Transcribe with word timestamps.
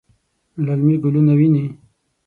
للمي 0.65 0.95
ګلونه 1.03 1.33
ویني 1.39 1.65